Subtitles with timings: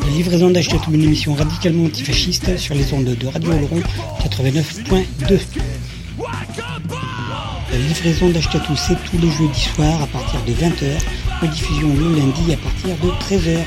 [0.00, 3.82] La livraison d'Achetatou, une émission radicalement antifasciste sur les ondes de Radio Oloron
[4.22, 5.38] 89.2.
[7.72, 10.98] La livraison d'Achetatou, c'est tous les jeudis soirs à partir de 20h,
[11.42, 13.58] rediffusion le lundi à partir de 13h.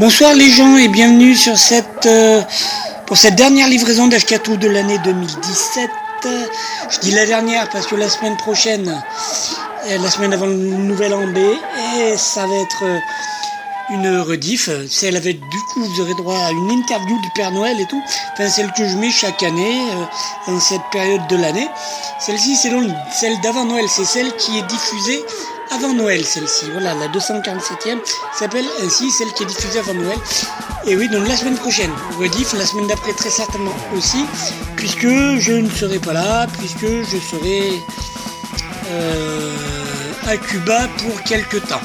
[0.00, 2.40] Bonsoir les gens et bienvenue sur cette, euh,
[3.04, 5.90] pour cette dernière livraison d'Ashkatou de l'année 2017.
[6.88, 11.12] Je dis la dernière parce que la semaine prochaine, euh, la semaine avant le nouvel
[11.12, 12.98] an B, et ça va être euh,
[13.90, 14.70] une rediff.
[14.88, 18.02] Celle avec du coup vous aurez droit à une interview du Père Noël et tout.
[18.32, 19.82] Enfin celle que je mets chaque année
[20.46, 21.68] dans cette période de l'année.
[22.20, 25.20] Celle-ci c'est donc celle d'avant Noël, c'est celle qui est diffusée
[25.70, 26.66] avant Noël, celle-ci.
[26.72, 27.98] Voilà, la 247e
[28.32, 30.18] s'appelle ainsi, celle qui est diffusée avant Noël.
[30.86, 34.24] Et oui, donc la semaine prochaine, rediff, la semaine d'après très certainement aussi,
[34.76, 37.82] puisque je ne serai pas là, puisque je serai
[38.90, 39.54] euh,
[40.26, 41.82] à Cuba pour quelques temps.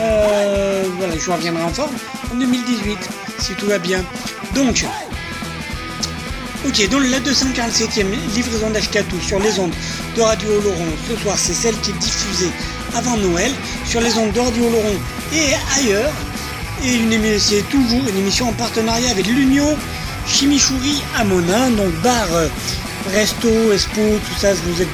[0.00, 1.94] Euh, voilà, je reviendrai en forme
[2.32, 2.98] en 2018,
[3.38, 4.04] si tout va bien.
[4.54, 4.84] Donc,
[6.66, 9.74] ok, donc la 247e livraison d'Ashkatou sur les ondes
[10.16, 12.50] de Radio Oloron, ce soir, c'est celle qui est diffusée
[12.98, 13.52] avant Noël
[13.86, 14.98] sur les ondes d'Ordio Laurent
[15.32, 16.12] et ailleurs.
[16.84, 19.76] Et c'est toujours une émission en partenariat avec l'Union
[20.26, 22.48] Chimichouri à Monin, donc bar, euh,
[23.12, 24.88] resto, expo, tout ça, vous êtes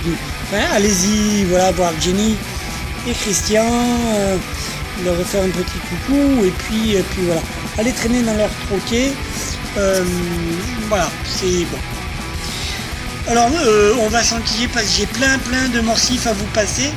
[0.44, 2.36] enfin, allez-y, voilà, voir Jenny
[3.08, 4.36] et Christian, euh,
[5.04, 7.42] leur faire un petit coucou, et puis, et puis voilà,
[7.78, 9.12] allez traîner dans leur troquet.
[9.76, 10.04] Euh,
[10.88, 11.78] voilà, c'est bon.
[13.26, 13.48] Alors
[14.02, 16.92] on va s'enquiller parce que j'ai plein plein de morcifs à vous passer.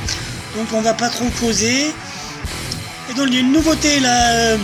[0.58, 1.94] Donc on va pas trop causer.
[3.08, 4.30] Et donc il y a une nouveauté là.
[4.32, 4.56] Euh,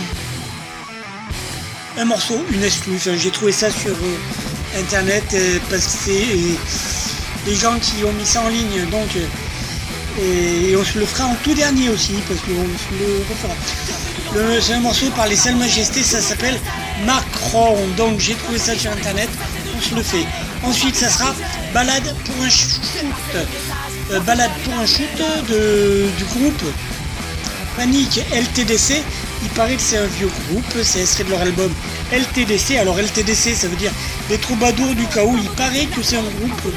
[1.97, 2.99] un morceau, une exclue.
[3.17, 8.25] J'ai trouvé ça sur euh, internet euh, parce que c'est les gens qui ont mis
[8.25, 8.85] ça en ligne.
[8.91, 9.07] Donc
[10.21, 14.61] et, on se le fera en tout dernier aussi parce qu'on se le refera.
[14.61, 16.59] C'est un morceau par les Sales Majestés, ça s'appelle
[17.05, 17.77] Macron.
[17.95, 19.29] Donc j'ai trouvé ça sur internet,
[19.77, 20.25] on se le fait.
[20.61, 21.33] Ensuite ça sera
[21.73, 22.81] Balade pour un shoot.
[24.11, 25.07] Euh, balade pour un shoot
[26.17, 26.63] du groupe
[27.75, 29.01] Panic LTDC.
[29.43, 31.71] Il paraît que c'est un vieux groupe, c'est extrait de leur album
[32.11, 32.77] LTDC.
[32.77, 33.91] Alors LTDC, ça veut dire
[34.29, 35.35] les troubadours du chaos.
[35.41, 36.73] Il paraît que c'est un groupe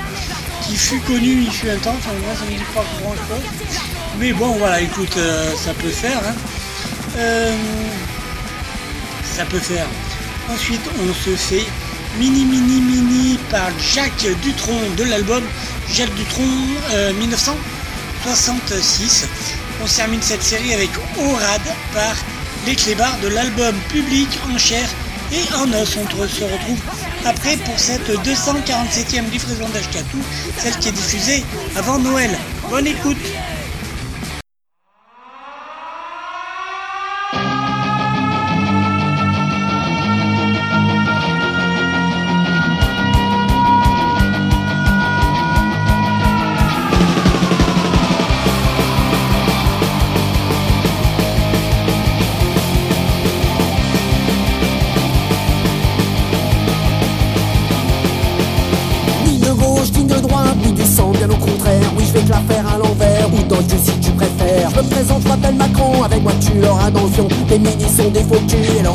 [0.66, 1.94] qui fut connu il fut un temps.
[1.98, 3.78] Enfin, moi, ça me dit pas grand chose.
[4.18, 6.18] Mais bon, voilà, écoute, euh, ça peut faire.
[6.18, 6.34] Hein.
[7.16, 7.56] Euh,
[9.36, 9.86] ça peut faire.
[10.50, 11.64] Ensuite, on se fait
[12.18, 15.44] Mini Mini Mini par Jacques Dutronc de l'album
[15.92, 16.42] Jacques Dutronc
[17.16, 19.22] 1966.
[19.22, 19.26] Euh,
[19.84, 21.62] On termine cette série avec Orad
[21.94, 22.16] par
[22.66, 24.88] les clébards de l'album Public en chair
[25.30, 25.96] et en os.
[25.96, 26.80] On se retrouve
[27.24, 30.18] après pour cette 247e livraison d'Ashkatou,
[30.58, 31.44] celle qui est diffusée
[31.76, 32.36] avant Noël.
[32.68, 33.16] Bonne écoute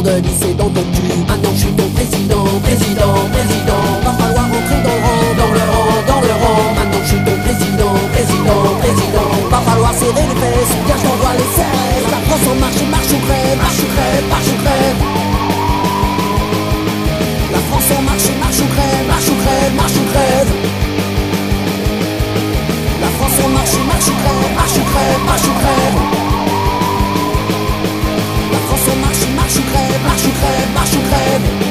[0.03, 1.15] de c'est dans ton cul.
[1.27, 3.83] Maintenant je suis ton président, président, président.
[4.03, 6.73] Va falloir rentrer dans le rang, dans le rang, dans le rang.
[6.75, 9.29] Maintenant je suis ton président, président, président.
[9.49, 13.11] Va falloir serrer les fesses, bien je t'envoie les serres La France en marche, marche
[13.15, 14.99] ou crève, marche ou crève, marche ou crève
[17.53, 20.51] La France en marche, marche ou crève, marche ou crève, marche ou crève
[22.99, 26.02] La France en marche, marche ou crève, marche ou crève, marche ou crève
[29.53, 31.63] marche ou crève, marche ou crève, marche ou crève.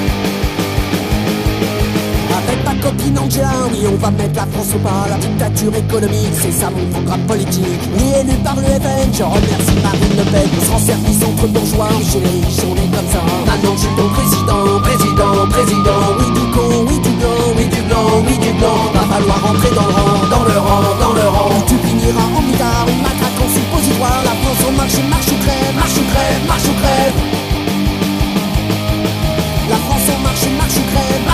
[4.12, 7.80] mettre la France au pas, la dictature économique, c'est ça mon programme politique.
[7.96, 10.48] Oui, élu par le FN, je remercie Marine Le Pen.
[10.74, 13.22] On service entre bourgeois, chez les riches, on est comme ça.
[13.46, 16.02] Maintenant suis ton président, président, président.
[16.18, 18.78] Oui du con, oui du blanc, oui du blanc, oui du blanc.
[18.94, 21.50] Va falloir rentrer dans le rang, dans le rang, dans le rang.
[21.66, 24.20] Tu finiras en mitard, une matraque en suppositoire.
[24.24, 27.51] La France en marche, marche ou crève, marche ou crève, marche ou crève.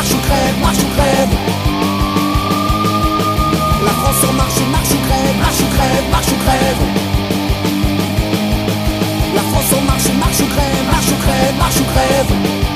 [0.08, 1.34] Marche ou crève, marche ou crève.
[3.84, 6.82] La France en marche, marche ou crève, marche ou crève, marche ou crève.
[9.34, 12.67] La France en marche, marche ou crève, marche ou crève, marche ou crève.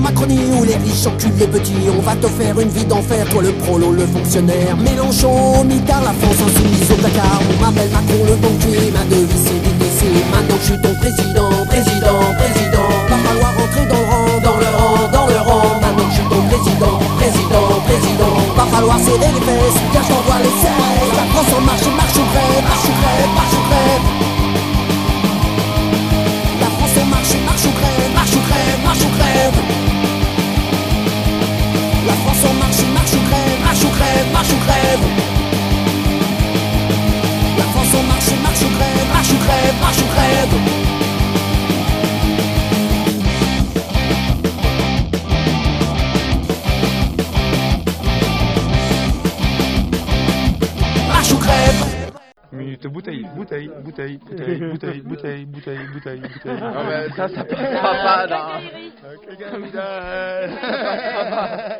[0.00, 1.88] Macronie où les riches enculent les petits.
[1.96, 4.76] On va te faire une vie d'enfer, toi le prolo, le fonctionnaire.
[4.76, 9.60] Mélenchon, mitard, la France insoumise au placard On m'appelle Macron le banquier, ma devise c'est
[9.60, 10.00] d'ITC
[10.32, 14.70] Maintenant je suis ton président, président, président Va falloir rentrer dans le rang, dans le
[14.72, 15.80] rang, dans le rang.
[15.80, 20.54] Maintenant je suis ton président, président, président Va falloir serrer les fesses, car je les
[20.64, 20.70] 16
[21.16, 24.39] La France en marche, marche ou crève, marche ou crève, marche ou
[34.90, 35.06] crève
[37.58, 40.80] La France en marche, marche ou crève, marche ou crève, marche ou crève
[52.88, 56.58] bouteille, bouteille, bouteille, bouteille, bouteille, bouteille, bouteille, bouteille, bouteille.
[56.60, 58.60] Ah mais ça, ça passera pas là.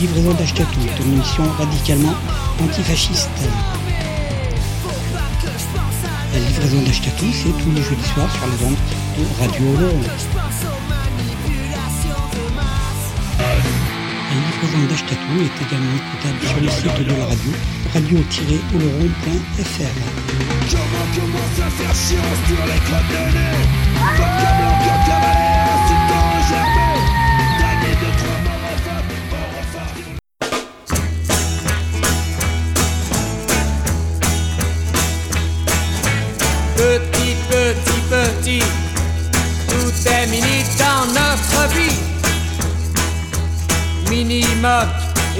[0.00, 2.14] livraison d'Achetatou est une émission radicalement
[2.62, 3.28] antifasciste.
[6.32, 8.78] La livraison d'Achetatou, c'est tous les jeudis soirs sur les ondes
[9.18, 10.00] de Radio Oloron.
[14.30, 17.52] La livraison d'Achetatou est également écoutable sur le site de la radio,
[17.92, 19.96] radio-oloron.fr.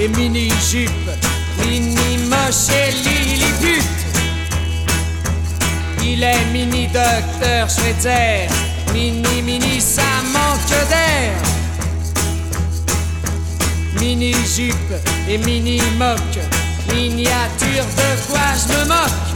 [0.01, 1.09] et mini jupe,
[1.63, 3.83] mini moche et lilliput.
[6.03, 8.47] Il est mini docteur Schweitzer,
[8.93, 10.01] mini mini ça
[10.33, 11.33] manque d'air.
[13.99, 14.93] Mini jupe
[15.29, 16.39] et mini moque,
[16.91, 19.29] miniature de quoi je me moque?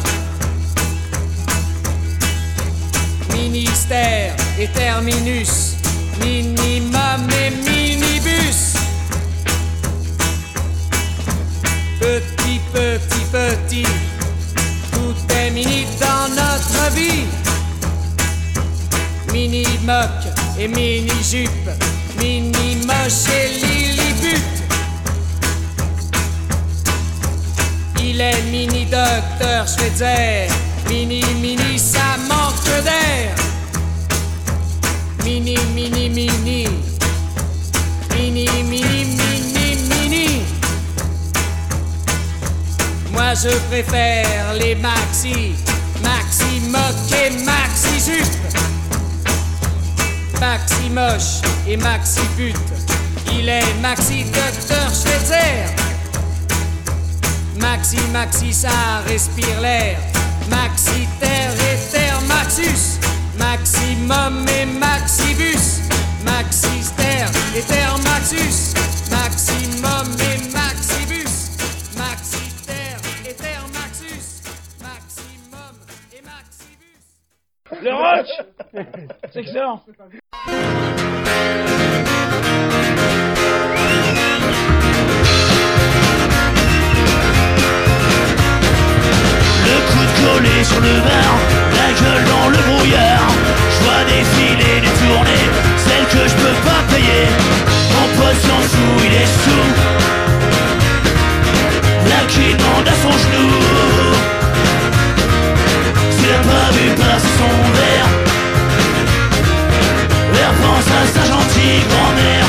[3.32, 5.76] Ministère et terminus,
[6.20, 7.75] minimum et minibus.
[12.76, 13.88] Petit, petit,
[14.92, 17.24] tout est mini dans notre vie.
[19.32, 20.28] Mini moque
[20.60, 21.70] et mini jupe,
[22.20, 24.44] mini moche et lilliput.
[28.02, 30.50] Il est mini docteur Schweitzer,
[30.90, 33.36] mini mini ça manque d'air.
[35.24, 36.68] Mini mini, mini
[38.18, 39.05] mini mini
[43.16, 45.56] Moi je préfère les maxi,
[46.04, 46.62] maxi
[47.16, 48.36] et maxi jupe.
[50.40, 52.56] Maxi moche et maxi pute.
[53.32, 55.64] Il est maxi docteur Schweitzer.
[57.58, 59.98] Maxi, maxi, ça respire l'air.
[60.50, 63.00] Maxi, terre et terre, maxus.
[63.40, 65.80] Maximum et maxibus.
[66.24, 68.74] Maxi, terre et terre, maxus.
[69.10, 70.25] Maximum et
[77.86, 78.26] Le rock
[79.32, 79.84] C'est excellent
[89.64, 91.32] Le coup de collet sur le bar,
[91.78, 93.30] la gueule dans le brouillard.
[93.70, 97.28] Je vois défiler les tournées, celles que je peux pas payer.
[97.94, 99.70] Mon pote s'en fout, il est sous.
[102.10, 103.50] Là qui demande à son genou.
[106.10, 107.75] S'il a pas vu passer son verre,
[110.66, 112.48] pense à sa gentille grand-mère.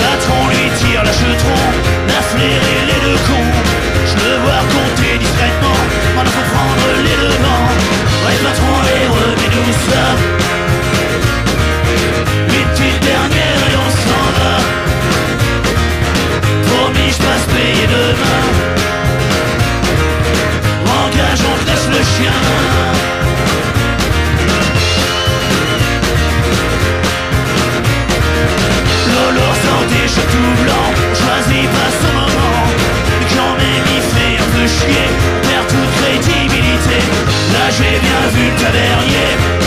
[0.00, 1.62] Patron lui tire la chetron,
[2.08, 2.20] la
[2.88, 3.52] les deux cons.
[4.10, 5.80] Je le vois compter discrètement,
[6.14, 7.68] maintenant faut prendre les devants.
[8.24, 10.04] Ouais, patron, et remets-nous ça.
[12.56, 14.54] Une petite dernière et on s'en va?
[16.68, 18.42] Promis, je passe payer demain.
[21.02, 22.83] Engage, on te le chien.
[31.20, 32.60] Choisit pas son moment.
[33.34, 35.08] Quand même il fait un peu chier,
[35.46, 36.98] perd toute crédibilité.
[37.54, 39.64] Là j'ai bien vu le tavernier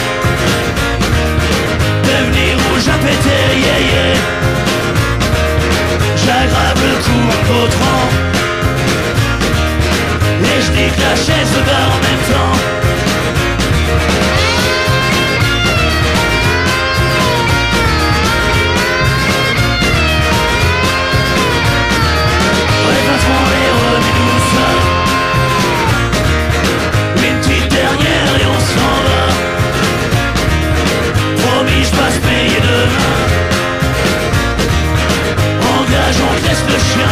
[2.07, 4.15] devenir rouge à péter, yeah.
[6.15, 8.07] J'aggrave le coup en potrant
[10.43, 12.86] et je la chaise de en même temps.
[36.47, 37.07] déteste le chien.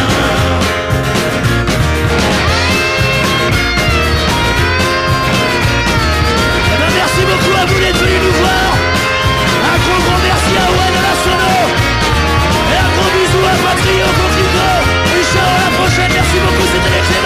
[6.72, 8.70] Eh ben, beaucoup à vous d'être venus nous voir.
[9.72, 11.54] Un gros gros merci à Owen de la Sono.
[12.72, 14.68] Et un gros bisou à Patrick au Contrico.
[15.18, 16.12] Et ciao à la prochaine.
[16.14, 17.25] Merci beaucoup, c'était l'excellent.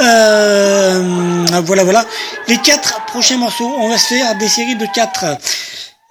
[0.00, 2.04] Euh, voilà, voilà.
[2.48, 5.24] Les quatre prochains morceaux, on va se faire des séries de quatre.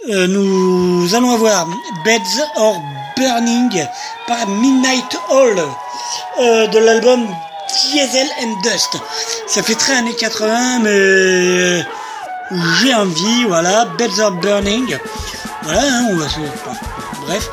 [0.09, 1.67] Euh, nous allons avoir
[2.05, 2.21] Beds
[2.55, 2.81] or
[3.17, 3.85] Burning
[4.25, 5.59] par Midnight Hall
[6.39, 7.27] euh, de l'album
[7.91, 8.97] Diesel and Dust.
[9.47, 11.85] Ça fait très années 80, mais
[12.51, 14.97] euh, j'ai envie, voilà, Beds or Burning.
[15.63, 16.39] Voilà, hein, on va se...
[17.25, 17.49] Bref,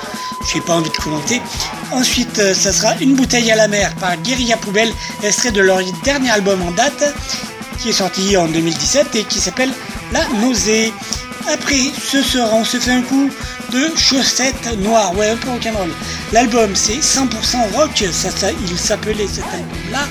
[0.52, 1.42] j'ai pas envie de commenter.
[1.90, 6.30] Ensuite, ça sera Une bouteille à la mer par Guerilla Poubelle, extrait de leur dernier
[6.30, 7.14] album en date,
[7.80, 9.70] qui est sorti en 2017 et qui s'appelle
[10.12, 10.92] La Nausée.
[11.52, 13.30] Après, ce sera, on se fait un coup
[13.70, 15.90] de chaussettes noires, ouais, un peu rock'n'roll.
[16.32, 20.06] L'album, c'est 100% rock, ça, ça, il s'appelait cet album-là.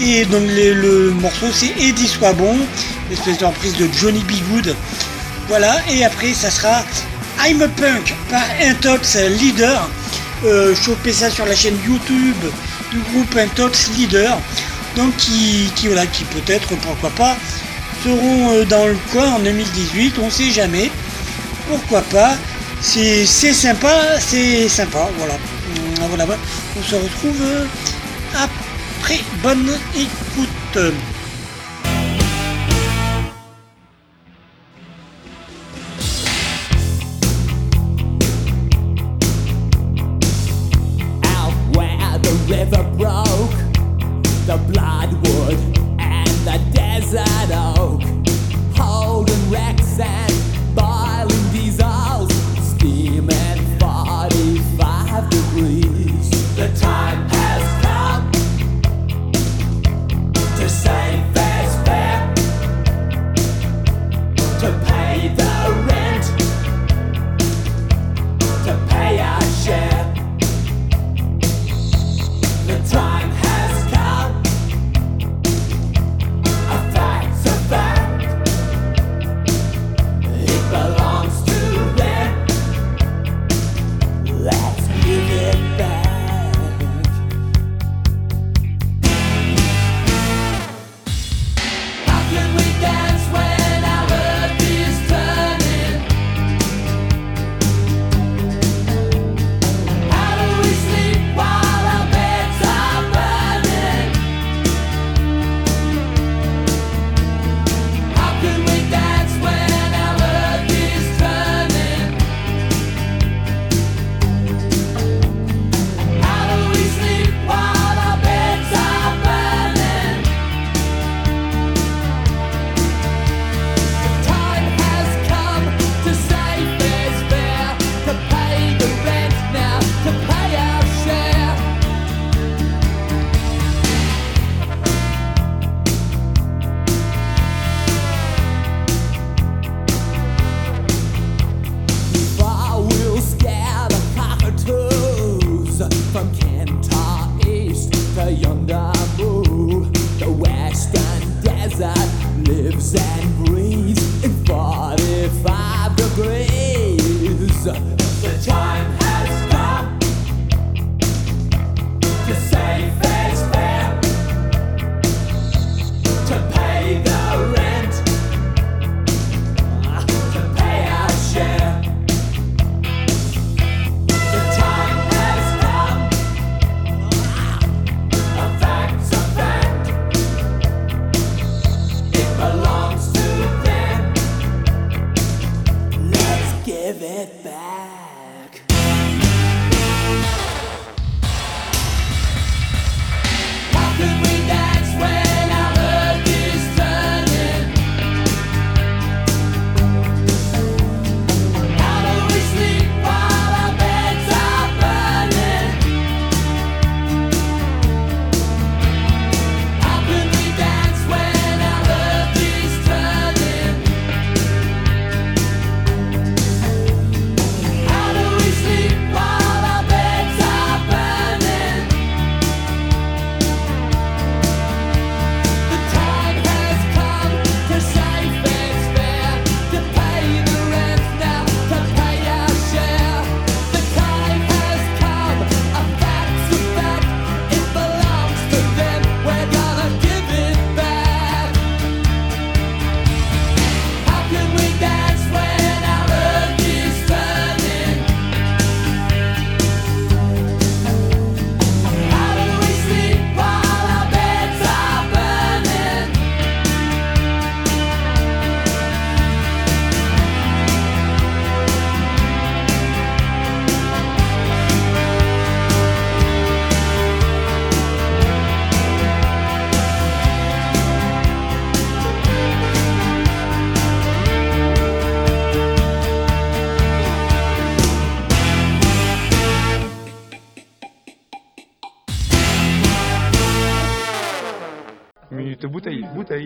[0.00, 2.56] Et donc le morceau, c'est Eddie Soit Bon,
[3.10, 4.32] espèce de de Johnny B.
[4.52, 4.76] Good.
[5.48, 6.84] Voilà, et après, ça sera
[7.44, 9.88] I'm a Punk par Intox Leader.
[10.44, 10.74] Euh,
[11.12, 12.44] ça sur la chaîne YouTube
[12.92, 14.38] du groupe Intox Leader.
[14.96, 17.36] Donc qui, voilà, qui peut-être, pourquoi pas,
[18.04, 20.90] seront euh, dans le coin en 2018, on sait jamais.
[21.68, 22.36] Pourquoi pas
[22.80, 25.34] C'est sympa, c'est sympa, voilà.
[26.08, 26.26] Voilà.
[26.78, 27.64] On se retrouve euh,
[28.98, 29.20] après.
[29.42, 31.17] Bonne écoute.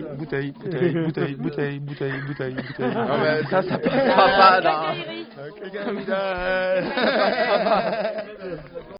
[0.01, 2.93] Bouteille, bouteille, bouteille, bouteille, bouteille, bouteille, bouteille, bouteille.
[2.95, 4.93] Ah ben ça, ça passera pas dans...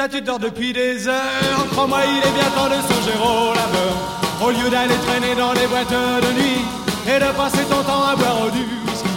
[0.00, 1.66] réveille-toi, tu dors depuis des heures.
[1.72, 3.94] Crois-moi, il est bien temps de songer au laveur.
[4.42, 6.64] Au lieu d'aller traîner dans les boîtes de nuit
[7.06, 9.08] et de passer ton temps à boire du whisky.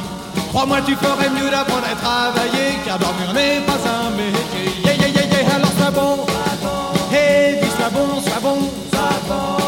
[0.50, 4.72] Crois-moi, tu ferais mieux d'apprendre à travailler, car dormir n'est pas un métier.
[4.84, 6.26] Yeah, yeah, yeah, yeah, alors sois bon.
[7.12, 8.58] Hey, dis sois bon, sois bon.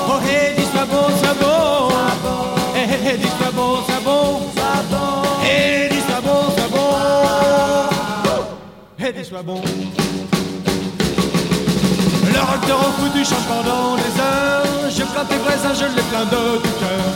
[0.10, 1.89] Oh, hey, dis sois bon, sois bon.
[2.75, 4.41] Hey, hey, hey, dis sois bon, sois bon.
[5.43, 6.88] Hey, dis sois bon, sois bon.
[8.99, 9.62] Hey, dis sois bon.
[12.36, 14.91] Le rock te rend fou, tu changes pendant des heures.
[14.91, 17.08] Je plains tes voisins, je les plains de tout cœur.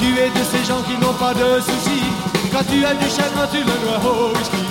[0.00, 2.08] Tu es de ces gens qui n'ont pas de soucis.
[2.50, 4.64] Quand tu as du chagrin, tu le dois au whisky.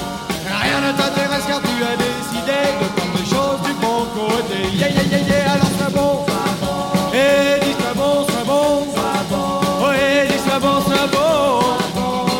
[0.63, 4.59] Rien ne t'intéresse car tu as décidé de prendre les choses du bon côté.
[4.75, 6.13] Yeah, yeah, yeah, yeah, alors sois bon.
[7.13, 8.67] Et dis sois bon, sois bon.
[9.83, 10.27] Oh, et
[10.59, 11.29] bon, bon.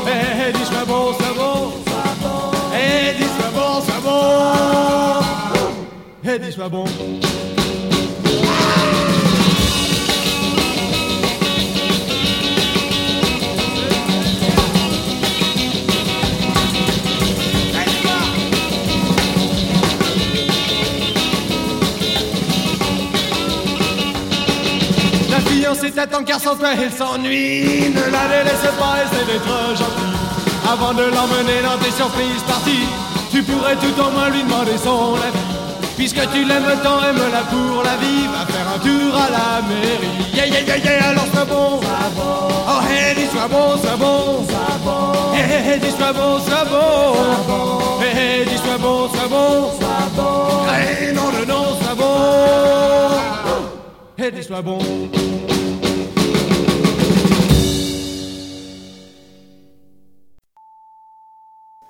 [0.07, 1.55] Et dis sois bon, bon.
[2.73, 4.19] Et dis sois bon, sois bon.
[6.23, 6.85] Et dis sois bon.
[26.01, 31.61] Fiancée t'attend car elle s'ennuie Ne la délaisse pas, essaie d'être gentil Avant de l'emmener
[31.63, 32.87] dans tes surprises parties
[33.31, 37.83] Tu pourrais tout au moins lui demander son avis Puisque tu l'aimes tant, aime-la pour
[37.83, 40.33] la vie Va faire un tour à la mairie.
[40.33, 41.79] Yeah, yeah, yeah, yeah, alors sois bon.
[41.79, 44.45] Oh, hey, dis sois bon, sois bon.
[45.35, 48.01] Hey, hey, hey, dis sois bon, sois bon.
[48.01, 49.69] Hey, hey, dis sois bon, sois bon.
[50.73, 53.70] Hey, non, non, non, sois bon.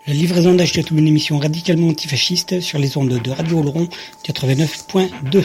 [0.07, 3.89] La livraison d'Achetatou, une émission radicalement antifasciste sur les ondes de Radio Oloron
[4.23, 5.43] 89.2.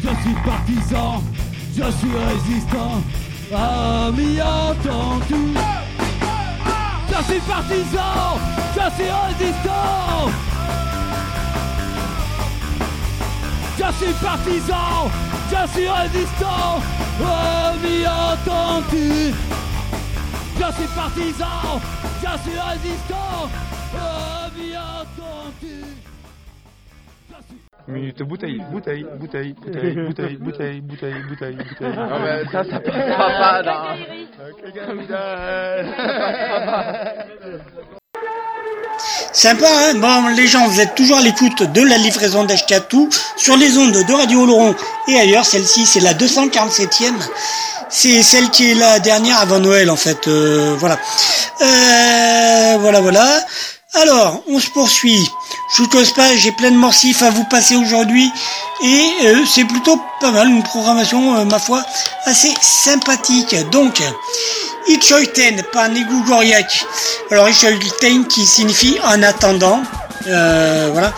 [0.02, 1.22] Je suis partisan,
[1.76, 3.00] je suis résistant,
[3.54, 5.54] ami entends-tu?
[7.08, 8.38] Je suis partisan,
[8.74, 10.30] je suis résistant
[13.90, 15.10] Je suis partisan,
[15.50, 16.82] je suis résistant,
[17.24, 19.32] ami entends-tu
[20.58, 21.80] Je suis partisan,
[22.20, 23.48] je suis résistant,
[24.44, 25.76] ami entends-tu
[27.88, 31.96] Minute bouteille, bouteille, bouteille, bouteille, bouteille, bouteille, bouteille, bouteille, bouteille.
[31.96, 34.86] Non mais ça, ça passera pas dans...
[34.86, 37.98] Comme ça, ça passera pas.
[39.32, 43.56] Sympa, hein Bon, les gens, vous êtes toujours à l'écoute de la livraison d'Ashkatou sur
[43.56, 44.74] les ondes de Radio Oloron
[45.06, 45.44] et ailleurs.
[45.44, 47.12] Celle-ci, c'est la 247e.
[47.90, 50.26] C'est celle qui est la dernière avant Noël, en fait.
[50.28, 50.98] Euh, voilà.
[51.60, 53.40] Euh, voilà, voilà.
[53.94, 55.30] Alors, on se poursuit.
[55.74, 58.30] Je vous cause pas, j'ai plein de morsifs à vous passer aujourd'hui
[58.84, 61.82] et euh, c'est plutôt pas mal, une programmation, euh, ma foi,
[62.26, 63.56] assez sympathique.
[63.70, 64.02] Donc,
[64.88, 66.84] Itchoiten par Negou Goriak.
[67.30, 69.82] Alors, Itchoiten qui signifie en attendant.
[70.26, 71.12] Euh, voilà.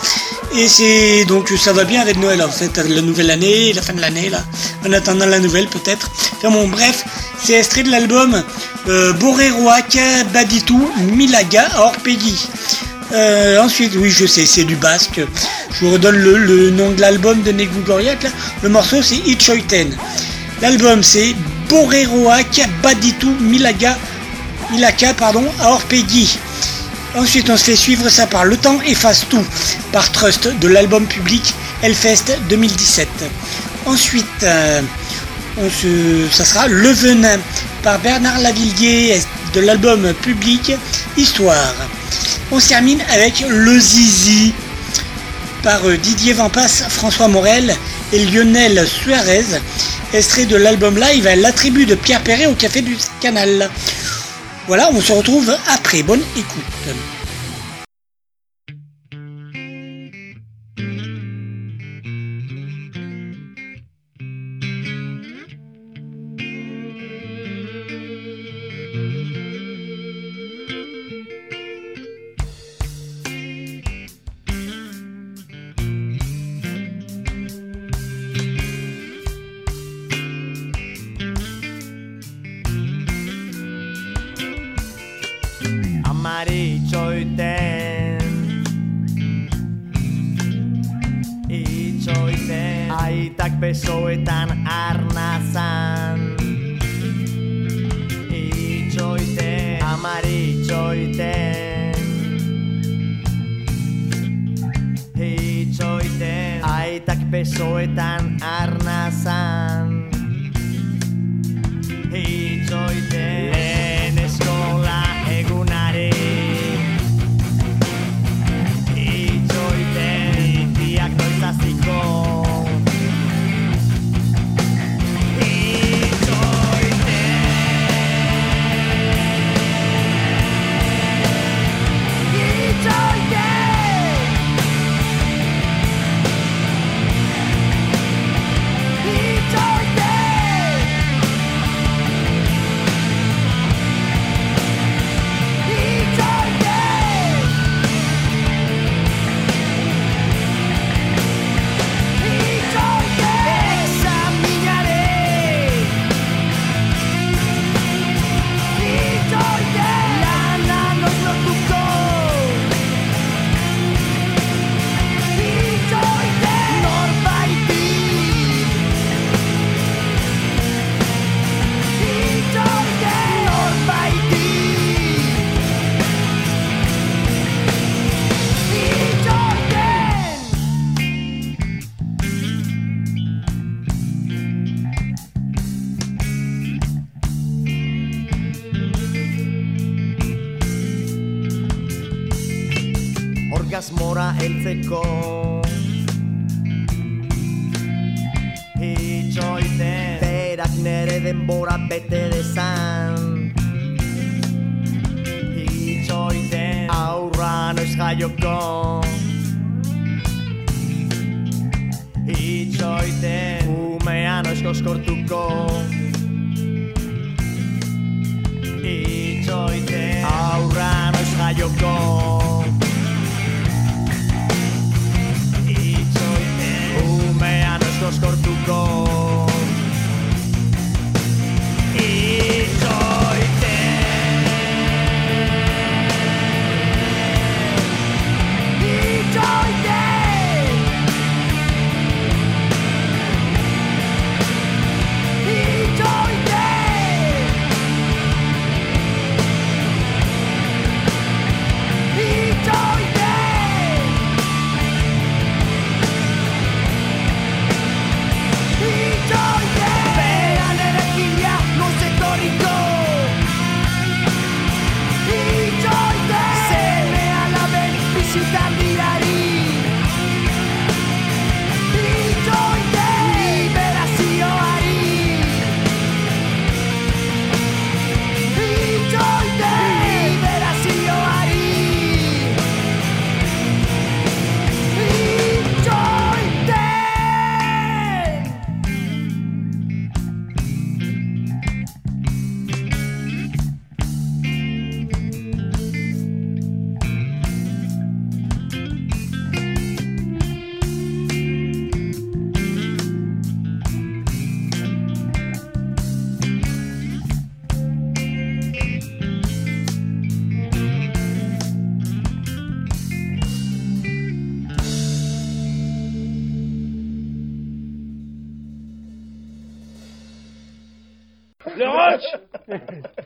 [0.57, 3.93] Et c'est donc ça va bien avec Noël en fait, la nouvelle année, la fin
[3.93, 4.43] de l'année là,
[4.85, 6.11] en attendant la nouvelle peut-être.
[6.37, 7.05] Enfin bon bref,
[7.41, 8.43] c'est extrait de l'album
[8.89, 9.97] euh, Boreroak
[10.33, 12.47] Baditou Milaga Orpegui.
[13.13, 15.21] Euh, ensuite, oui je sais, c'est du basque.
[15.71, 18.29] Je vous redonne le, nom de l'album de Negou Goriak là.
[18.61, 19.95] Le morceau c'est Itchoiten.
[20.61, 21.33] L'album c'est
[21.69, 23.97] Boreroak Baditou Milaga
[24.71, 26.37] Milaka pardon à Orpegui.
[27.15, 29.45] Ensuite, on se fait suivre ça par Le Temps efface tout,
[29.91, 33.09] par Trust, de l'album public Hellfest 2017.
[33.85, 34.81] Ensuite, euh,
[36.31, 37.37] ça sera Le Venin,
[37.83, 39.19] par Bernard Lavillier,
[39.53, 40.71] de l'album public
[41.17, 41.75] Histoire.
[42.49, 44.53] On se termine avec Le Zizi,
[45.63, 47.75] par euh, Didier Vampas, François Morel
[48.13, 49.45] et Lionel Suarez,
[50.13, 53.69] extrait de l'album live La tribu de Pierre Perret au Café du Canal.
[54.71, 56.01] Voilà, on se retrouve après.
[56.01, 56.95] Bonne écoute.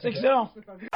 [0.05, 0.94] excellent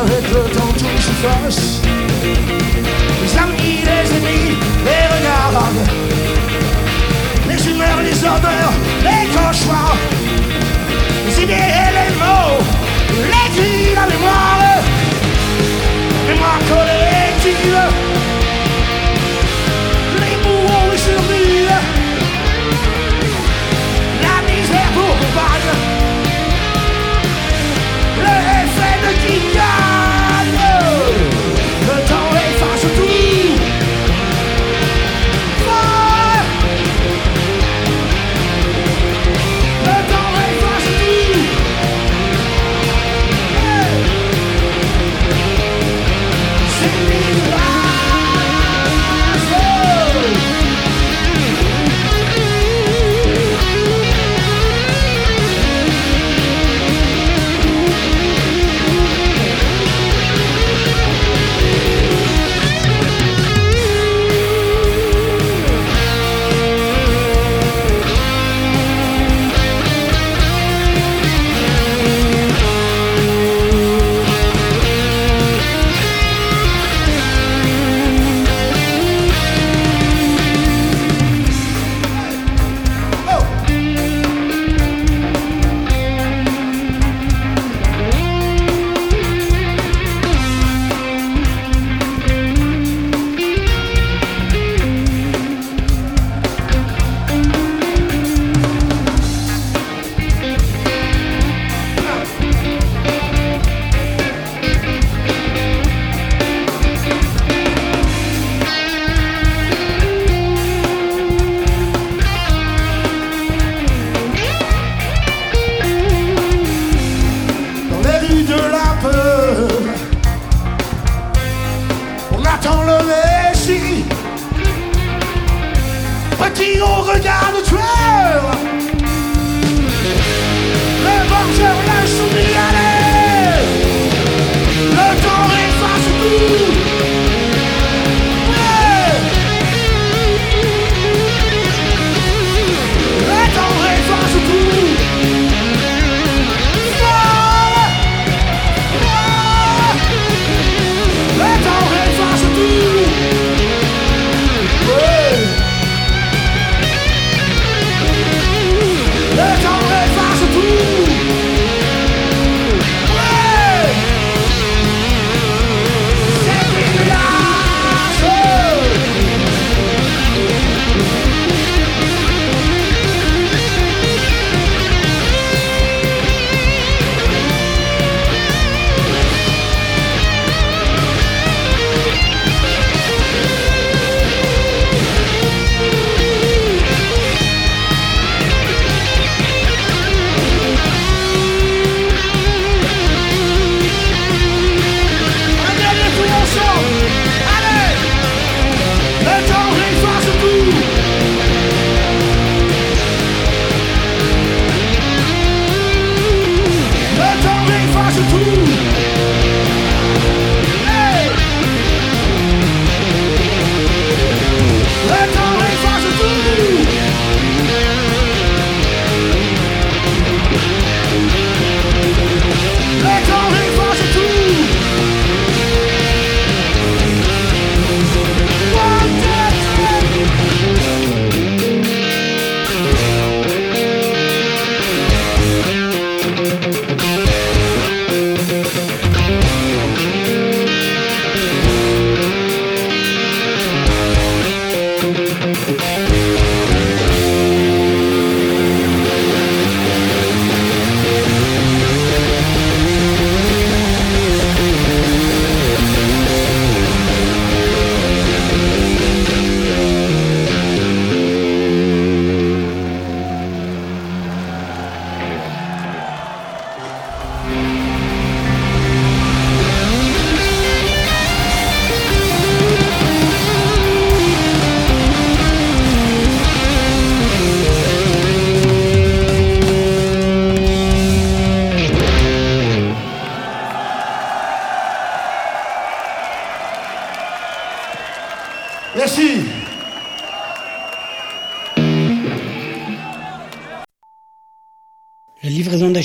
[0.00, 1.80] avec le temps tout s'efface.
[3.22, 5.70] Les amis, les ennemis, les regards
[7.48, 9.96] les humeurs, les odeurs, les cauchemars,
[11.26, 12.58] les idées et les mots,
[13.32, 14.82] les cris, la mémoire,
[16.26, 18.03] mémoire collective.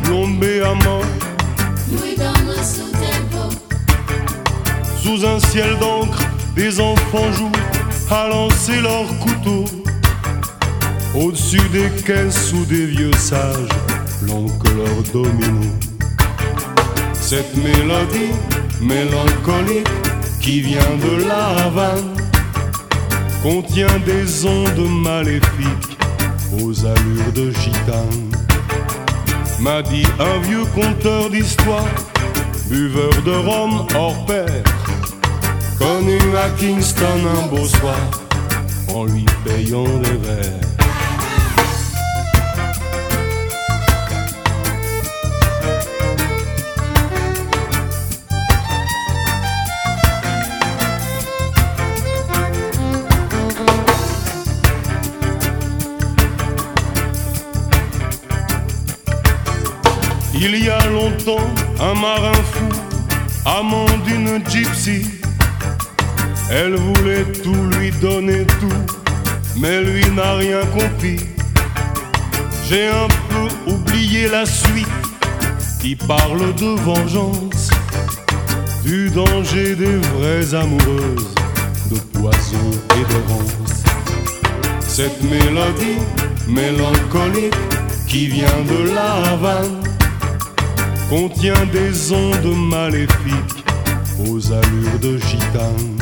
[0.05, 1.03] Plombé à mort
[2.63, 3.57] sous tempo.
[5.03, 6.21] sous un ciel d'encre.
[6.55, 7.51] Des enfants jouent
[8.11, 9.65] à lancer leurs couteaux.
[11.15, 13.69] Au-dessus des caisses ou des vieux sages
[14.27, 15.73] planquent leurs dominos.
[17.15, 18.35] Cette mélodie
[18.83, 19.89] mélancolique
[20.41, 22.15] qui vient de la Havane
[23.43, 25.97] contient des ondes maléfiques
[26.61, 28.42] aux allures de gitane.
[29.63, 31.87] M'a dit un vieux conteur d'histoire,
[32.69, 34.65] buveur de rhum hors pair,
[35.79, 38.11] connu à Kingston un beau soir
[38.93, 40.72] en lui payant des verres.
[60.45, 61.47] Il y a longtemps,
[61.79, 62.69] un marin fou,
[63.47, 65.07] amant d'une gypsy,
[66.51, 68.83] elle voulait tout lui donner tout,
[69.61, 71.21] mais lui n'a rien compris.
[72.69, 74.89] J'ai un peu oublié la suite
[75.81, 77.71] qui parle de vengeance,
[78.83, 81.35] du danger des vraies amoureuses,
[81.89, 83.85] de poison et de rance.
[84.81, 86.03] Cette mélodie
[86.49, 87.55] mélancolique
[88.09, 89.92] qui vient de la Havane
[91.13, 93.65] contient des ondes maléfiques
[94.27, 95.99] aux allures de gitane.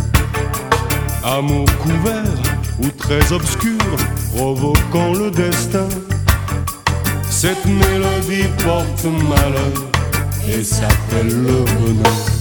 [1.24, 2.38] Amour couvert
[2.80, 3.80] ou très obscur,
[4.36, 5.88] provoquant le destin.
[7.28, 9.90] Cette mélodie porte malheur
[10.48, 12.39] et s'appelle le bonheur.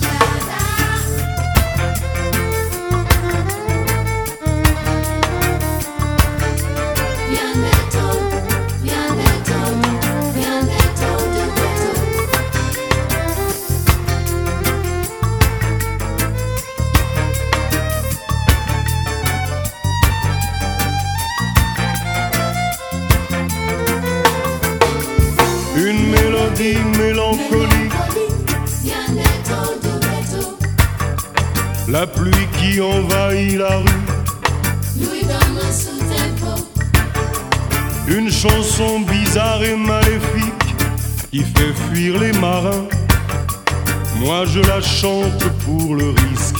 [45.01, 46.57] Chante pour le risque,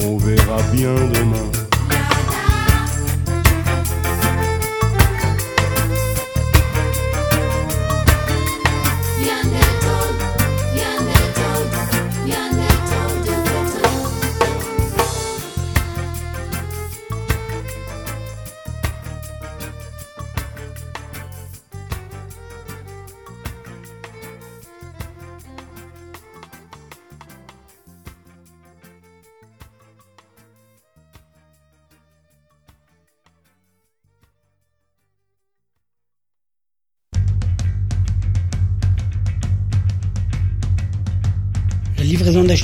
[0.00, 1.25] on verra bien demain.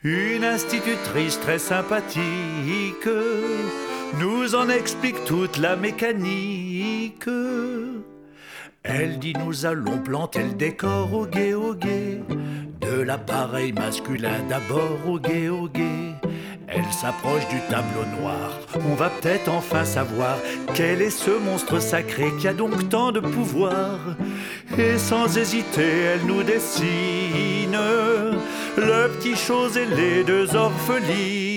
[0.02, 3.08] Une institutrice très sympathique
[4.18, 7.28] nous en explique toute la mécanique.
[8.82, 12.22] Elle dit nous allons planter le décor au gué au gué
[13.08, 16.14] l'appareil masculin d'abord au gué au gué.
[16.68, 18.50] Elle s'approche du tableau noir.
[18.90, 20.36] On va peut-être enfin savoir
[20.74, 23.98] quel est ce monstre sacré qui a donc tant de pouvoir.
[24.76, 27.78] Et sans hésiter, elle nous dessine
[28.76, 31.47] le petit chose et les deux orphelines.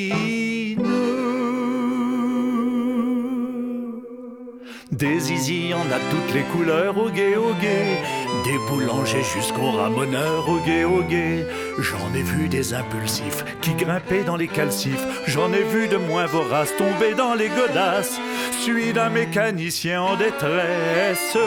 [4.92, 7.98] Des zizi en a toutes les couleurs au gué au gué.
[8.44, 11.46] Des boulangers jusqu'aux ramoneurs au gué au gué.
[11.80, 15.06] J'en ai vu des impulsifs qui grimpaient dans les calcifs.
[15.28, 18.20] J'en ai vu de moins voraces tomber dans les godasses.
[18.60, 21.38] Suis d'un mécanicien en détresse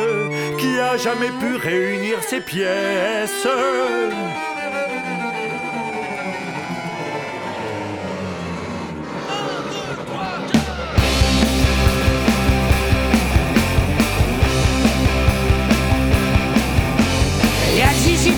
[0.59, 3.47] qui a jamais pu réunir ses pièces.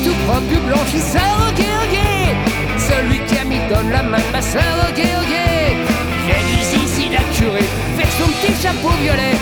[0.07, 1.97] Tout propre du blanchisseur, ok, ok.
[2.79, 5.35] Celui qui a mis donne la main de ma sœur, ok, ok.
[6.27, 9.35] J'ai du Zizi la curée, fait son petit chapeau violet,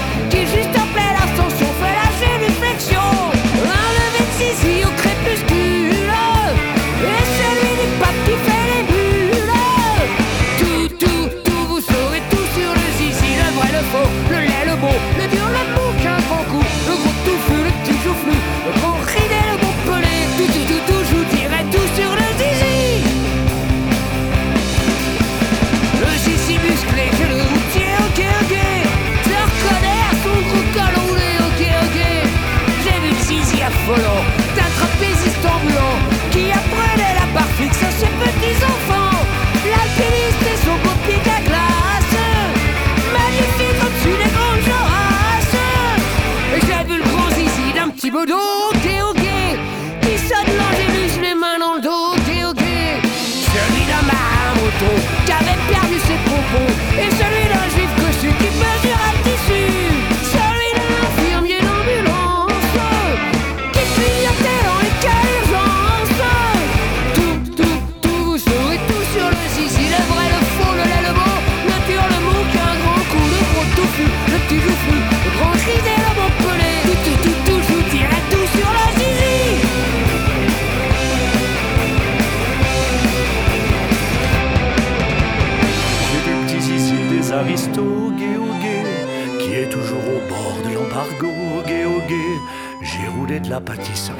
[93.49, 94.15] la pâtisserie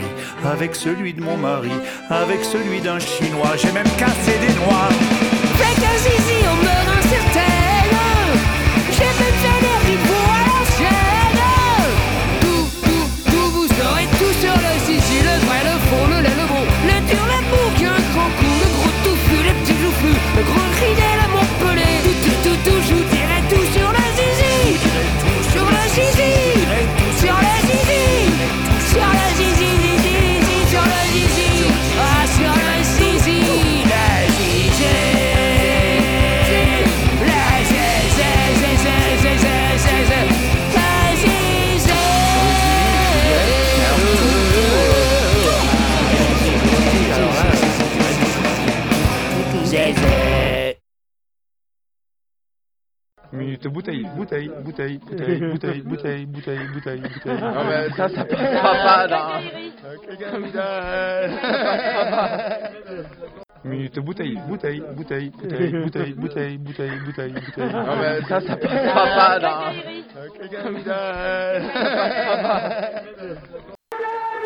[0.45, 1.71] avec celui de mon mari,
[2.11, 4.89] avec celui d'un chinois, j'ai même cassé des noix.
[5.57, 7.64] Fait qu'un zizi au meurt incertaine
[54.65, 57.41] bouteille, bouteille, bouteille, bouteille, bouteille, bouteille, bouteille, bouteille.
[57.41, 59.41] Non, mais ça, ça passera pas dans-
[63.65, 67.73] Minute bouteille, bouteille, bouteille, bouteille, bouteille, bouteille, bouteille, bouteille, bouteille.
[67.73, 69.73] Non, mais ça, ça passera pas dans-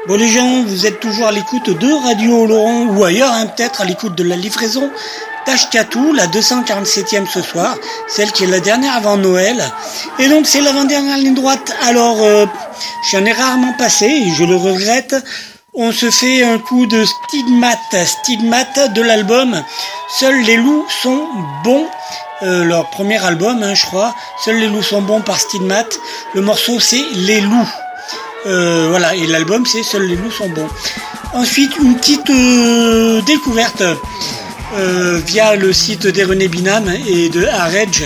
[0.09, 3.83] Bon les gens, vous êtes toujours à l'écoute de Radio Laurent ou ailleurs, hein, peut-être
[3.83, 4.91] à l'écoute de la livraison
[5.45, 7.77] d'Ashkatou, la 247e ce soir,
[8.09, 9.63] celle qui est la dernière avant Noël.
[10.19, 11.77] Et donc c'est l'avant-dernière ligne droite.
[11.83, 12.47] Alors euh,
[13.11, 15.15] j'en ai rarement passé et je le regrette.
[15.75, 19.63] On se fait un coup de stigmate, stigmate de l'album.
[20.19, 21.29] Seuls les loups sont
[21.65, 21.87] bons.
[22.45, 24.15] Euh, leur premier album, hein, je crois.
[24.43, 25.99] Seuls les loups sont bons par Stigmate.
[26.33, 27.69] Le morceau c'est Les loups.
[28.49, 30.69] Euh, voilà, et l'album c'est Seuls les loups sont bons.
[31.35, 33.83] Ensuite, une petite euh, découverte
[34.77, 38.05] euh, via le site des René Binam et de Arredge.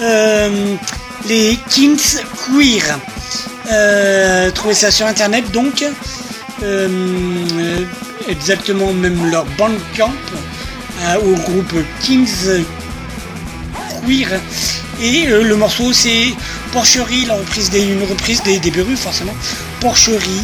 [0.00, 0.76] Euh,
[1.28, 2.16] les Kings
[2.46, 2.98] Queer.
[4.54, 5.84] Trouvez ça sur internet donc.
[8.28, 10.12] Exactement même leur bandcamp
[11.02, 12.64] euh, au groupe Kings
[14.04, 14.40] Queer.
[15.00, 16.34] Et le morceau c'est
[16.72, 19.34] Porcherie, la reprise des, une reprise des, des Berus forcément.
[19.80, 20.42] Porcherie.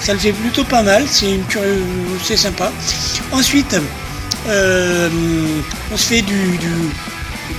[0.00, 1.44] Ça le fait plutôt pas mal, c'est une
[2.22, 2.72] c'est sympa.
[3.32, 3.76] Ensuite,
[4.48, 5.08] euh,
[5.92, 6.72] on se fait du, du,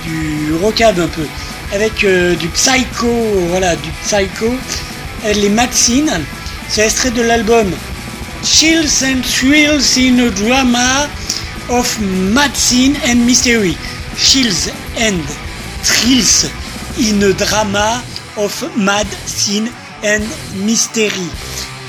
[0.04, 1.26] du un peu
[1.72, 3.08] avec euh, du psycho,
[3.48, 4.54] voilà, du psycho,
[5.24, 6.10] avec les Maxine.
[6.68, 7.70] C'est extrait de l'album
[8.42, 11.08] Chills and Thrills in a Drama
[11.68, 13.76] of Mad Scene and Mystery.
[14.16, 14.70] Chills
[15.00, 15.20] and
[15.82, 16.46] Thrills
[16.98, 18.02] in a Drama
[18.36, 19.70] of Mad Scene
[20.04, 20.22] and
[20.64, 21.28] Mystery.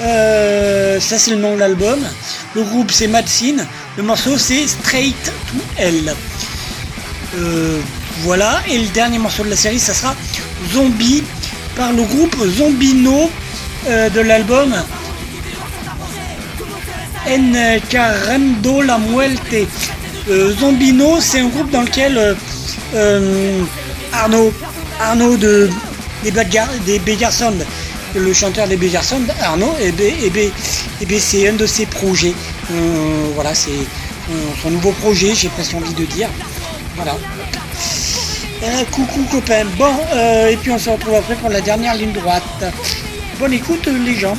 [0.01, 1.99] Euh, ça c'est le nom de l'album.
[2.55, 3.66] Le groupe c'est Mad Scene.
[3.97, 6.14] Le morceau c'est Straight to Hell.
[7.38, 7.80] Euh,
[8.24, 8.62] voilà.
[8.70, 10.16] Et le dernier morceau de la série ça sera
[10.74, 11.24] Zombie
[11.76, 13.30] par le groupe Zombino
[13.88, 14.74] euh, de l'album
[17.28, 19.68] Encarando la Muerte.
[20.60, 22.36] Zombino, c'est un groupe dans lequel
[24.14, 24.51] Arnaud,
[24.99, 25.70] Arnaud de,
[26.24, 26.99] des, Bad Gar- des
[28.20, 30.51] le chanteur des Sound, Arnaud, et, ben- et ben-
[31.01, 32.34] et ben, c'est un de ses projets.
[32.72, 36.30] Euh, voilà, c'est euh, son nouveau projet, j'ai presque envie de dire.
[36.95, 37.15] Voilà.
[38.63, 39.65] Euh, coucou copains.
[39.78, 39.93] Bon,
[40.49, 42.63] et puis on se retrouve après pour la dernière ligne droite.
[43.39, 44.36] Bonne écoute les gens.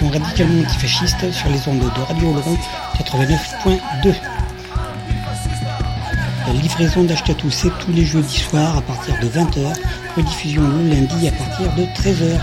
[0.00, 2.56] radicalement antifasciste sur les ondes de Radio Oloron
[2.98, 4.14] 89.2.
[6.46, 9.74] La livraison d'Achetatou, c'est tous les jeudis soirs à partir de 20h,
[10.16, 12.40] rediffusion le lundi à partir de 13h.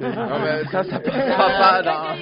[0.00, 0.28] bouteille, bouteille.
[0.28, 2.16] Non, mais ça, ça pas dans.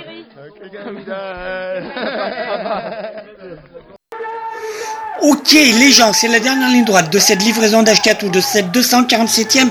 [5.23, 8.67] Ok les gens, c'est la dernière ligne droite de cette livraison d'H4 ou de cette
[8.77, 9.71] 247e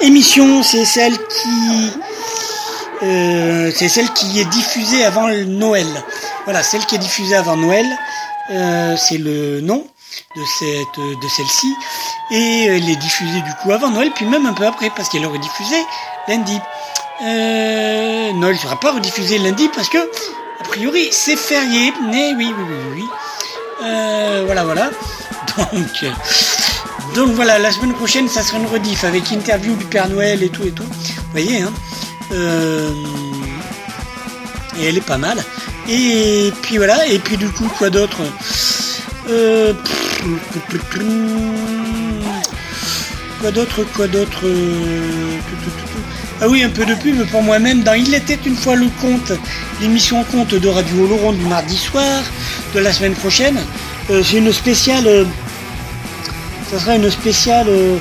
[0.00, 0.62] émission.
[0.62, 1.92] C'est celle qui...
[3.02, 5.86] euh, c'est celle qui est diffusée avant Noël.
[6.44, 7.86] Voilà, celle qui est diffusée avant Noël.
[8.50, 9.86] euh, c'est le nom
[10.36, 11.74] de cette de celle-ci
[12.32, 15.24] et elle est diffusée du coup avant Noël puis même un peu après parce qu'elle
[15.24, 15.76] aurait diffusé
[16.28, 16.58] lundi.
[17.24, 21.92] Euh, Noël sera pas rediffusé lundi parce que a priori c'est férié.
[22.10, 23.04] Mais oui oui oui oui.
[23.84, 24.90] Euh, voilà, voilà.
[25.56, 26.10] Donc, euh,
[27.14, 30.48] donc voilà, la semaine prochaine, ça sera une rediff avec interview du Père Noël et
[30.48, 30.84] tout et tout.
[30.84, 31.72] Vous voyez, hein.
[32.32, 32.90] Euh,
[34.80, 35.38] et elle est pas mal.
[35.88, 38.22] Et puis voilà, et puis du coup, quoi d'autre?
[43.40, 44.46] Quoi d'autre, quoi d'autre?
[46.44, 49.32] Ah oui, un peu de pub pour moi-même dans Il était une fois le conte,
[49.80, 52.22] l'émission conte de Radio Laurent du mardi soir
[52.74, 53.58] de la semaine prochaine.
[54.10, 55.06] Euh, c'est une spéciale.
[55.06, 55.24] euh,
[56.70, 57.96] ça sera une spéciale euh,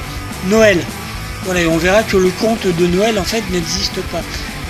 [0.47, 0.79] Noël.
[1.45, 4.21] Voilà, et on verra que le conte de Noël en fait n'existe pas.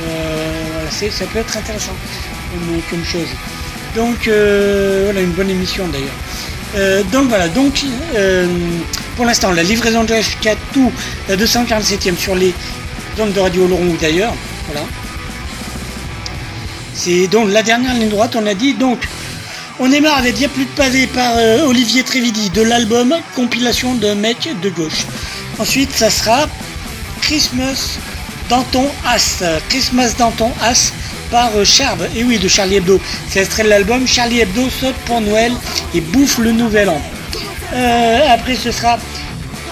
[0.03, 1.93] Voilà, c'est- ça peut être intéressant
[2.89, 3.27] comme, chose.
[3.95, 7.05] Donc voilà, une bonne émission d'ailleurs.
[7.11, 7.85] Donc voilà, donc
[9.15, 10.91] pour l'instant la livraison de HK tout
[11.29, 12.53] la 247e sur les
[13.27, 14.33] de Radio Laurent d'ailleurs.
[14.67, 14.85] Voilà.
[16.93, 18.73] C'est donc la dernière ligne droite, on a dit.
[18.73, 18.99] Donc,
[19.79, 23.95] on est marre avec Y'a plus de pavés par euh, Olivier Trévidi de l'album Compilation
[23.95, 25.05] de mec de gauche.
[25.57, 26.47] Ensuite, ça sera
[27.21, 27.97] Christmas
[28.49, 29.43] dans ton as.
[29.69, 30.91] Christmas dans ton as
[31.31, 32.99] par euh, Charb, et oui, de Charlie Hebdo.
[33.29, 35.53] C'est extrait de l'album Charlie Hebdo saute pour Noël
[35.95, 37.01] et bouffe le nouvel an.
[37.73, 38.99] Euh, après, ce sera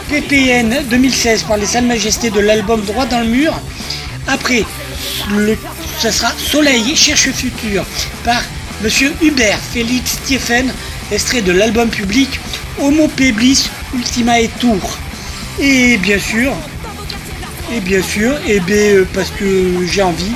[0.10, 3.54] PPN 2016 par les Salles Majestés de l'album Droit dans le mur.
[4.28, 4.66] Après,
[5.36, 5.56] le,
[6.00, 7.86] ça sera Soleil cherche futur
[8.24, 8.42] par
[8.82, 10.74] Monsieur Hubert Félix Stephen,
[11.12, 12.40] extrait de l'album public
[12.80, 14.98] Homo Peblis Ultima et Tour.
[15.60, 16.54] Et bien sûr,
[17.82, 20.34] bien sûr, et bien, euh, parce que j'ai envie,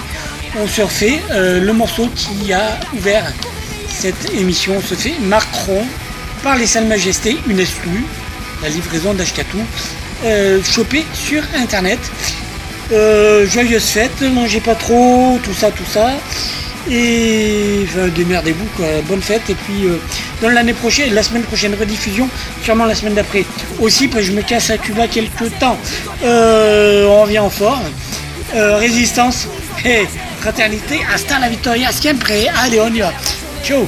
[0.61, 3.25] on se refait euh, le morceau qui a ouvert
[3.89, 4.75] cette émission.
[4.77, 5.83] On se fait Macron
[6.43, 8.05] par les Salles Majestés, une exclue,
[8.63, 9.59] la livraison d'Ashkatou,
[10.25, 11.99] euh, chopée sur internet.
[12.91, 16.11] Euh, joyeuse fête, mangez pas trop, tout ça, tout ça.
[16.89, 18.85] Et enfin, démerdez-vous, quoi.
[19.07, 19.49] Bonne fête.
[19.49, 19.97] Et puis, euh,
[20.41, 22.27] dans l'année prochaine, la semaine prochaine, rediffusion,
[22.63, 23.45] sûrement la semaine d'après.
[23.79, 25.77] Aussi, parce que je me casse à Cuba quelques temps.
[26.23, 27.51] Euh, on revient en.
[28.55, 29.47] Euh, résistance
[29.83, 30.05] et
[30.39, 30.99] fraternité.
[31.11, 32.31] Hasta la victoria, siempre.
[32.63, 33.11] Allez, on y va.
[33.63, 33.87] Ciao.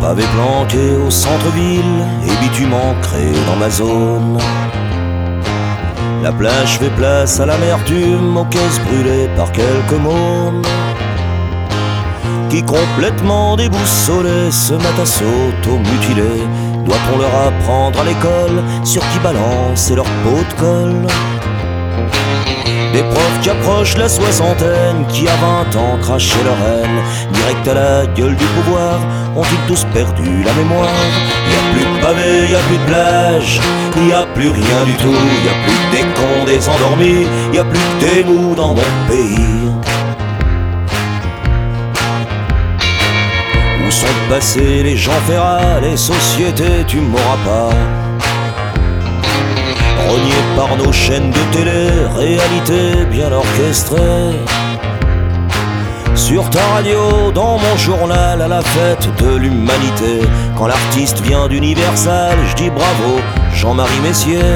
[0.00, 4.38] Pavé planqué au centre-ville et bitume ancré dans ma zone.
[6.24, 10.62] La plage fait place à l'amertume, aux caisses brûlées par quelques mômes
[12.48, 16.42] qui complètement déboussolés se mettent à s'auto-mutiler.
[16.84, 21.06] Doit-on leur apprendre à l'école sur qui balancer leur peau de colle?
[22.92, 25.36] Des profs qui approchent la soixantaine, qui à
[25.72, 27.02] 20 ans crachaient leur haine,
[27.32, 28.98] direct à la gueule du pouvoir,
[29.36, 30.88] ont-ils tous perdu la mémoire?
[31.50, 33.60] Y a plus de pavés, y a plus de plage,
[34.08, 35.12] y a plus rien du tout,
[35.44, 39.57] y a plus des cons, des endormis, y a plus des mous dans mon pays.
[43.98, 47.70] Sont passés les gens ferrats, les sociétés, tu m'auras pas.
[50.08, 51.82] Rognés par nos chaînes de télé,
[52.16, 54.36] réalité bien orchestrée.
[56.14, 60.14] Sur ta radio, dans mon journal, à la fête de l'humanité.
[60.56, 63.12] Quand l'artiste vient d'Universal, je dis bravo,
[63.52, 64.52] Jean-Marie Messier.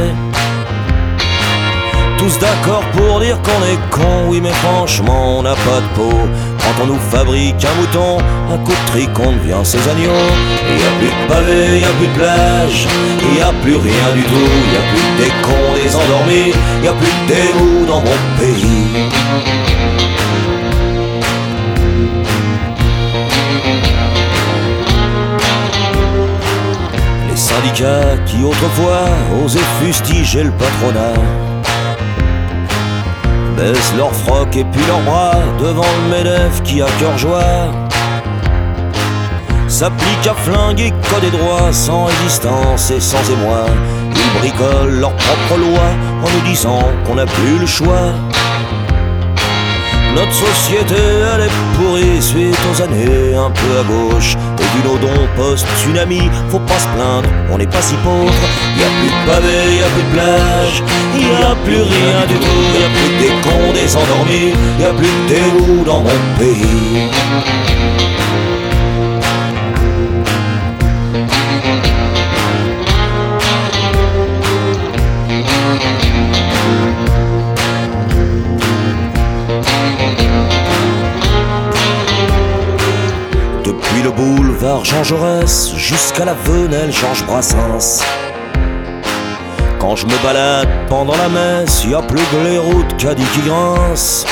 [2.18, 6.18] Tous d'accord pour dire qu'on est con, oui mais franchement on n'a pas de peau.
[6.62, 8.18] Quand on nous fabrique un mouton,
[8.50, 10.12] un coup de on devient ses agneaux.
[10.68, 12.86] Y a plus de pavés, y a plus de plage,
[13.36, 14.52] y a plus rien du tout.
[14.72, 16.52] Y a plus des cons, des endormis,
[16.82, 19.10] y a plus des mous dans mon pays.
[27.28, 29.08] Les syndicats qui autrefois
[29.44, 31.20] osaient fustiger le patronat
[33.56, 37.70] baissent leur froc et puis leurs bras devant le MEDEF qui a cœur joie
[39.72, 43.64] s'applique à flinguer code et droit sans résistance et sans émoi.
[44.14, 45.86] Ils bricolent leur propre loi
[46.22, 48.12] en nous disant qu'on n'a plus le choix.
[50.14, 54.36] Notre société, elle est pourrie suite aux années un peu à gauche.
[54.60, 58.32] Et du nodon post-tsunami, faut pas se plaindre, on n'est pas si pauvre.
[58.76, 60.82] Y a plus de pavés, y a plus de plage,
[61.16, 62.62] y a plus rien du tout.
[62.74, 67.10] Y a plus des cons, des endormis, y a plus des loups dans mon pays.
[84.84, 88.02] Jusqu'à la venelle Georges Brassens.
[89.78, 93.40] Quand je me balade pendant la messe, y a plus que les routes caddie qui
[93.48, 94.26] grincent.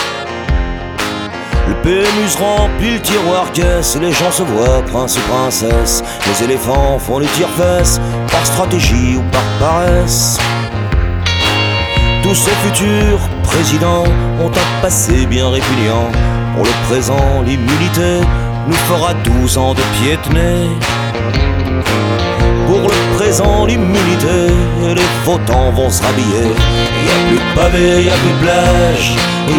[1.68, 6.02] Le PMU remplit le tiroir caisse, les gens se voient prince ou princesse.
[6.26, 8.00] Les éléphants font les tire-fesses,
[8.30, 10.38] par stratégie ou par paresse.
[12.22, 14.04] Tous ces futurs présidents
[14.40, 16.10] ont un passé bien répugnant.
[16.54, 18.20] Pour le présent, l'immunité
[18.66, 20.68] nous fera 12 ans de piétiner.
[22.66, 24.54] Pour le présent, l'immunité,
[24.94, 26.54] les votants vont se rhabiller.
[27.04, 29.12] Y a plus de pavés, y a plus de plage,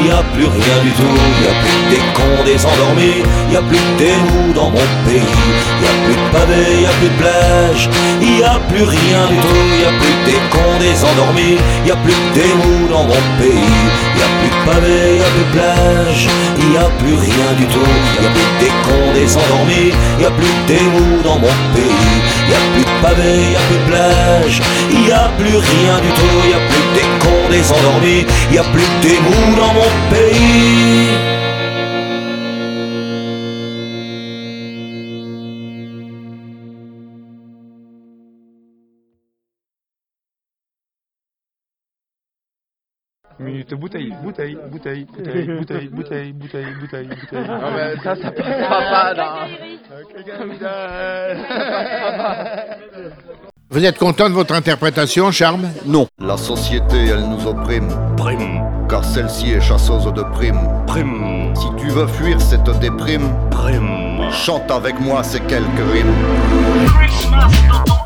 [0.06, 1.20] y a plus rien du tout.
[1.44, 3.20] Y a plus des cons, des endormis,
[3.52, 5.36] y a plus des mous dans mon pays.
[5.82, 7.90] Y a plus de pavés, y a plus de plage,
[8.22, 9.64] y a plus rien du tout.
[9.82, 13.76] Y a plus des cons, des endormis, y a plus des mous dans mon pays.
[14.18, 14.30] Y a
[14.62, 16.28] plus de pavés, y a plus de plage,
[16.58, 17.80] y a plus rien du tout.
[18.22, 22.18] Y a plus des cons, des endormis, y a plus des mous dans mon pays.
[22.50, 24.62] Y a plus de pavés, y a plus de plage,
[24.92, 26.50] y a plus rien du tout.
[26.50, 31.41] Y a plus des cons, des endormis, y a plus des mous dans mon pays.
[43.40, 47.48] Minute bouteille, bouteille, bouteille, bouteille, bouteille, bouteille, bouteille, bouteille, bouteille.
[47.48, 49.48] Non, mais ça, ça passera pas dans.
[53.70, 55.70] Vous êtes content de votre interprétation, Charme?
[55.86, 56.08] Non.
[56.20, 57.88] La société, elle nous opprime.
[58.18, 58.62] Prime.
[58.90, 60.68] Car celle-ci est chasseuse de primes.
[60.88, 61.54] Prime.
[61.56, 63.34] Si tu veux fuir cette déprime.
[63.50, 64.30] Prime.
[64.32, 66.14] Chante avec moi ces quelques rimes.
[67.00, 68.01] Christmas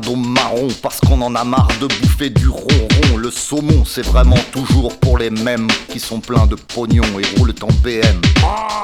[0.00, 3.16] dôme marron parce qu'on en a marre de bouffer du ronron.
[3.16, 7.54] Le saumon, c'est vraiment toujours pour les mêmes qui sont pleins de pognon et roulent
[7.62, 8.20] en BM.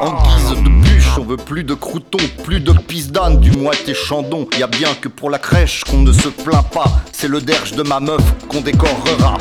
[0.01, 2.73] En guise de bûche, on veut plus de croutons, plus de
[3.11, 4.47] d'âne, du moitié chandon.
[4.59, 7.73] Y a bien que pour la crèche qu'on ne se plaint pas, c'est le derge
[7.73, 9.39] de ma meuf qu'on décorera.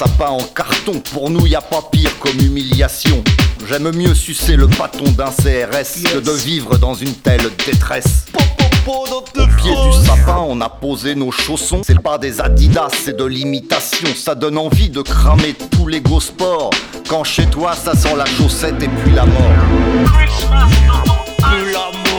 [0.00, 1.02] Sapin en carton.
[1.12, 3.22] Pour nous, y a pas pire comme humiliation.
[3.68, 8.24] J'aime mieux sucer le bâton d'un CRS que de vivre dans une telle détresse.
[8.86, 11.82] Au pied du sapin, on a posé nos chaussons.
[11.84, 14.08] C'est pas des Adidas, c'est de l'imitation.
[14.16, 16.70] Ça donne envie de cramer tous les go sports.
[17.06, 19.52] Quand chez toi, ça sent la chaussette et puis la mort.
[20.06, 22.09] Plus la mort.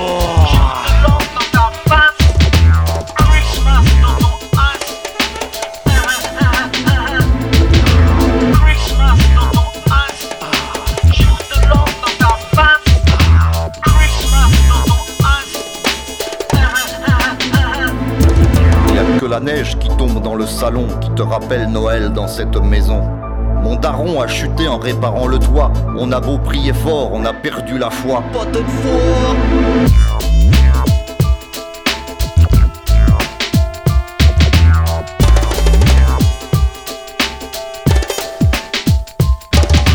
[19.42, 23.02] Neige qui tombe dans le salon qui te rappelle Noël dans cette maison.
[23.64, 25.72] Mon daron a chuté en réparant le toit.
[25.98, 28.24] On a beau prier fort, on a perdu la foi.
[28.34, 28.92] Pas de foi.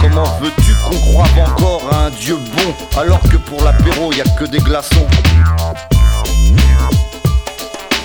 [0.01, 4.25] Comment veux-tu qu'on croive encore à un dieu bon alors que pour l'apéro y a
[4.39, 5.07] que des glaçons?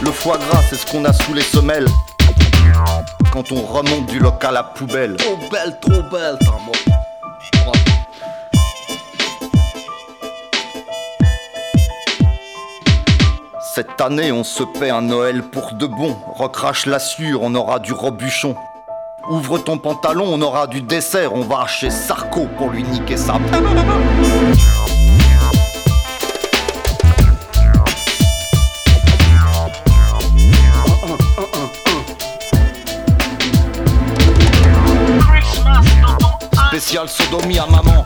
[0.03, 1.87] Le foie gras ce qu'on a sous les semelles
[3.31, 5.15] quand on remonte du local à poubelle.
[5.17, 6.75] Trop belle, trop belle, ta mort.
[13.73, 16.17] Cette année, on se paie un Noël pour de bon.
[16.35, 18.55] Recrache la sueur, on aura du robuchon.
[19.29, 21.33] Ouvre ton pantalon, on aura du dessert.
[21.33, 23.39] On va chez Sarko pour lui niquer sa.
[36.91, 38.05] Spécial sodomie à maman.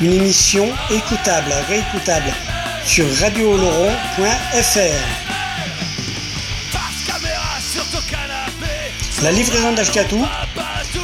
[0.00, 2.32] Une émission écoutable, réécoutable
[2.84, 5.22] sur radiooloron.fr.
[9.22, 10.26] La livraison d'Ashkatou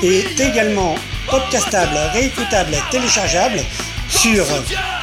[0.03, 0.95] est également
[1.29, 3.63] podcastable, réécoutable, téléchargeable
[4.09, 4.45] sur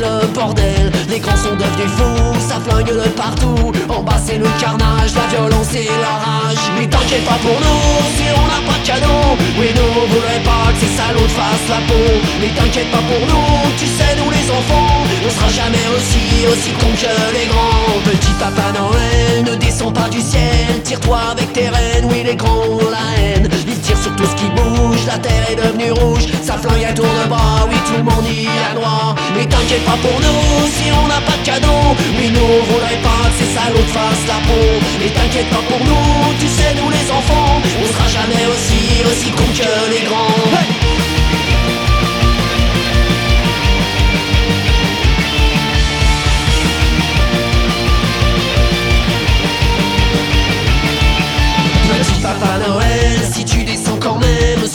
[0.00, 0.90] Le bordel.
[1.08, 3.72] Les grands sont devenus fous, ça flingue de partout.
[3.88, 6.64] En bas c'est le carnage, la violence et la rage.
[6.78, 7.84] Mais t'inquiète pas pour nous,
[8.16, 9.22] si on n'a pas de cadeau
[9.58, 10.08] Oui nous on
[10.48, 12.08] pas que ces salauds te fassent la peau.
[12.40, 16.70] Mais t'inquiète pas pour nous, tu sais nous les enfants On sera jamais aussi, aussi
[16.80, 18.00] cons que les grands.
[18.04, 22.64] Petit papa Noël ne descend pas du ciel Tire-toi avec tes reines, oui les grands
[22.64, 23.48] ont la haine
[23.90, 26.26] Tirent sur tout ce qui bouge, la terre est devenue rouge.
[26.42, 29.16] Ça flingue à tour de bras, oui tout le monde y a droit.
[29.34, 31.82] Mais t'inquiète pas pour nous, si on n'a pas de cadeau
[32.16, 34.66] Oui nous on voudrait pas que ces salauds te fassent la peau.
[35.00, 39.30] Mais t'inquiète pas pour nous, tu sais nous les enfants On sera jamais aussi, aussi
[39.32, 40.40] cons que les grands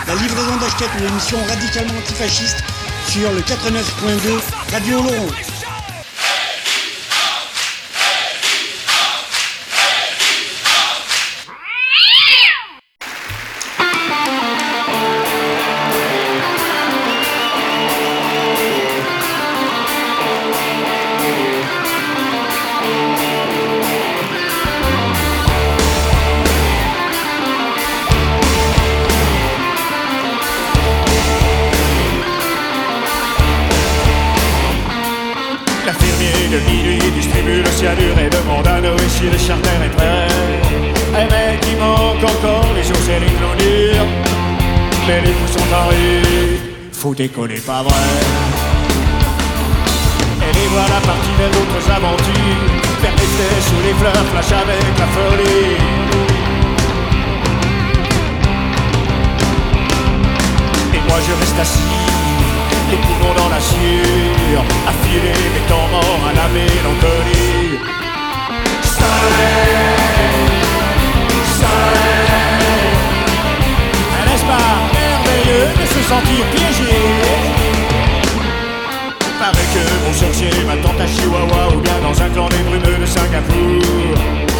[0.09, 2.65] La livraison d'Ashkatou, émission radicalement antifasciste,
[3.07, 4.40] sur le 89.2
[4.73, 5.28] Radio Oloron.
[39.30, 40.28] Le charter est prêt.
[41.14, 44.06] Un mec, il manque encore les jours et les clôtures.
[45.06, 46.59] Mais les coups sont en rue,
[46.92, 48.09] faut décoller pas vrai.
[50.44, 52.78] Et les voilà partis vers d'autres aventures.
[53.00, 55.76] Des faits sous les fleurs, flash avec la folie.
[60.94, 61.80] Et moi je reste assis,
[62.90, 68.07] les poumons dans la à filer mes temps morts à la mélancolie.
[74.26, 76.92] N'est-ce pas merveilleux de se sentir piégé
[79.38, 83.06] Paraît que mon sorcier m'attend à Chihuahua ou bien dans un clan des brumeux de
[83.06, 83.82] Singapour.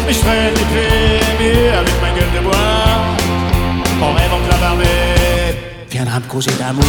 [0.05, 2.95] Mais je ferai des avec ma gueule de bois,
[4.01, 5.57] en rêvant que la barbette
[5.91, 6.83] viendra me causer d'amour.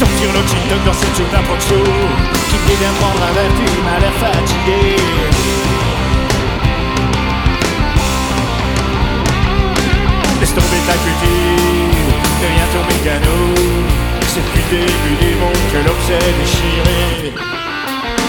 [0.00, 4.12] Donc sur l'oxyde dans cette soupe d'approxo Qui dit bien prendre un puis m'a l'air
[4.14, 4.96] fatigué
[10.40, 13.38] Laisse tomber ta culture, deviens ton mécano.
[14.28, 17.34] C'est depuis le début du monde que s'est déchiré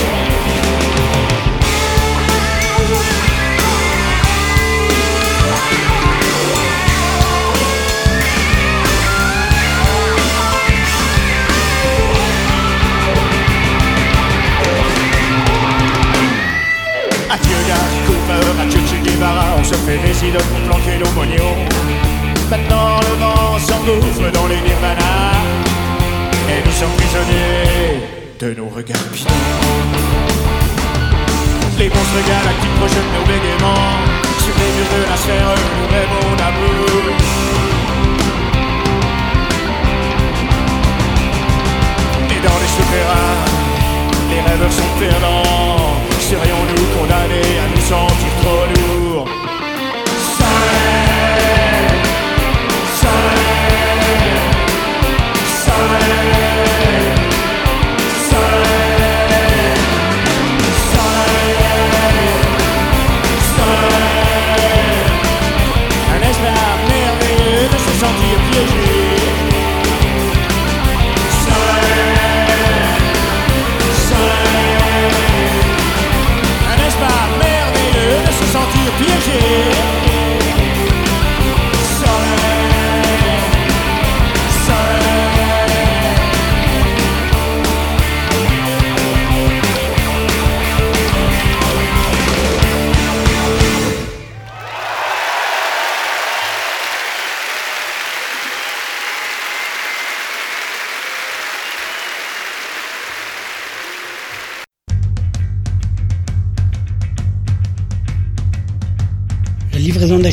[19.63, 21.55] se fait des idoles pour planquer nos moignons.
[22.49, 25.39] Maintenant le vent s'engouffre dans les nirvanas
[26.49, 28.03] Et nous sommes prisonniers
[28.39, 29.29] de nos regards bidons.
[31.79, 33.91] Les monstres galactiques projettent nos bégaiements.
[34.43, 37.03] Sur les murs de la sphère, nous rêvons d'amour.
[42.29, 43.37] Et dans les souterrains,
[44.29, 45.93] les rêveurs sont perdants.
[46.19, 49.02] Serions-nous condamnés à nous sentir trop lourds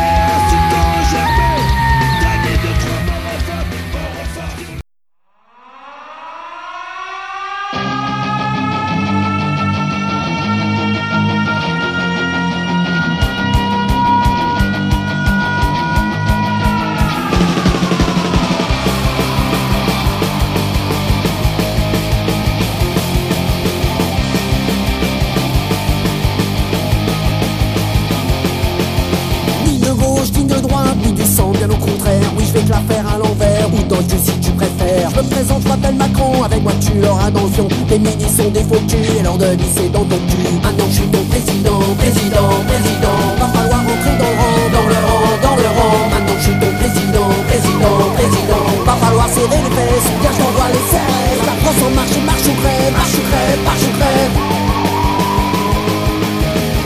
[36.61, 37.67] moi tu l'auras dans le fion.
[37.89, 40.45] Les mini sont des faux culs, et leur de c'est dans ton cul.
[40.63, 43.17] Maintenant je suis ton président, président, président.
[43.39, 45.97] Va falloir rentrer dans le rang, dans le rang, dans le rang.
[46.11, 48.63] Maintenant je suis ton président, président, président.
[48.85, 51.39] Va falloir serrer les fesses, bien je les CRS.
[51.45, 54.35] La France en marche, marche ou crève, marche ou crève, marche ou crève.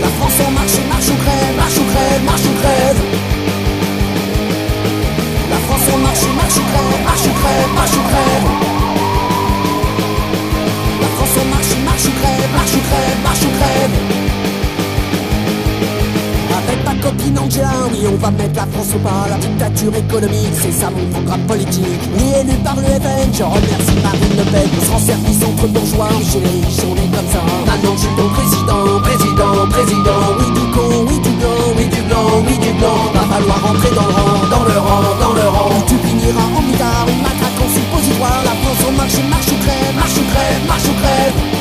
[0.02, 3.00] La France en marche, marche ou crève, marche ou crève, marche ou crève.
[5.52, 8.75] La France en marche, marche ou crève, marche ou crève, marche ou crève.
[12.56, 13.96] Marche ou crève, marche ou crève.
[16.56, 19.28] Avec ta copine Angela, oui, on va mettre la France au pas.
[19.30, 22.04] La dictature économique, c'est ça mon programme politique.
[22.16, 24.70] Oui, élu par le FN, je remercie Marine Le Pen.
[24.72, 27.44] On se rend service entre bourgeois, riches, est comme ça.
[27.68, 30.22] Maintenant, je suis ton président, président, président.
[30.40, 33.00] Oui, du con, oui, du blanc, oui, du blanc, oui, du blanc.
[33.14, 35.70] Va falloir rentrer dans le rang, dans le rang, dans le rang.
[35.76, 38.42] Ou tu finiras en mitard, une matraque en suppositoire.
[38.48, 41.55] La France en marche, marche ou crève, marche ou crève, marche ou crève.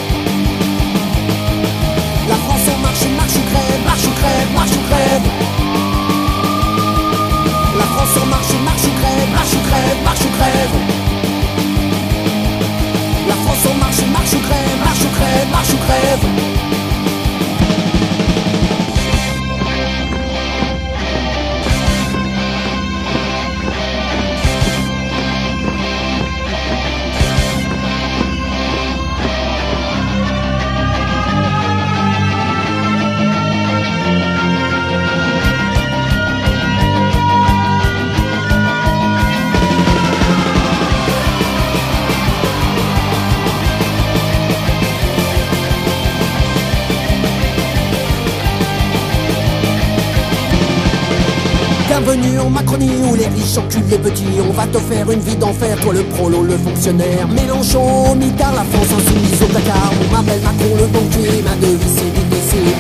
[55.95, 57.29] Le prolo, le fonctionnaire.
[57.29, 59.93] Mélenchon, mitard, la France insoumise au placard.
[60.03, 62.25] On m'appelle Macron le banquier, ma devise c'est.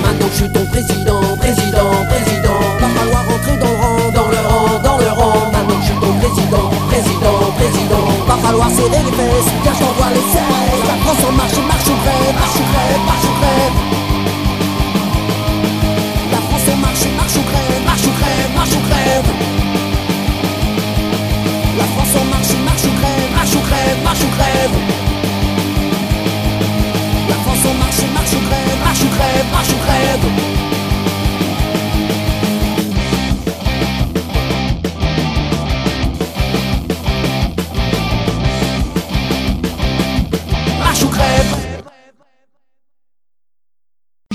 [0.02, 1.13] Maintenant je suis ton président,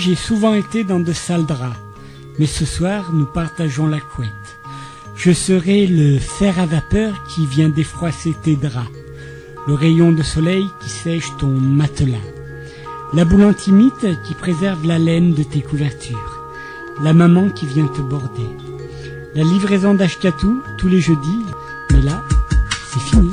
[0.09, 1.77] J'ai souvent été dans de sales draps,
[2.39, 4.29] mais ce soir nous partageons la couette.
[5.15, 8.89] Je serai le fer à vapeur qui vient défroisser tes draps,
[9.67, 12.17] le rayon de soleil qui sèche ton matelas,
[13.13, 16.43] la boule qui préserve la laine de tes couvertures,
[17.01, 18.49] la maman qui vient te border,
[19.35, 21.45] la livraison d'Ashkatou tous les jeudis,
[21.91, 22.23] mais là,
[22.91, 23.31] c'est fini.